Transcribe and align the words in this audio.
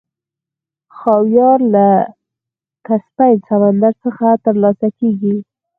خاویار 0.97 1.59
له 1.73 1.87
کسپین 2.85 3.35
سمندر 3.49 3.93
څخه 4.03 4.27
ترلاسه 4.45 4.87
کیږي. 4.99 5.35